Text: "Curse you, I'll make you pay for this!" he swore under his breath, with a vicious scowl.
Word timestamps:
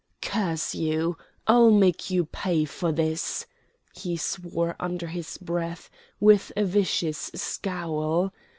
"Curse 0.23 0.73
you, 0.73 1.15
I'll 1.45 1.69
make 1.69 2.09
you 2.09 2.25
pay 2.25 2.65
for 2.65 2.91
this!" 2.91 3.45
he 3.93 4.17
swore 4.17 4.75
under 4.79 5.05
his 5.05 5.37
breath, 5.37 5.91
with 6.19 6.51
a 6.57 6.65
vicious 6.65 7.29
scowl. 7.35 8.33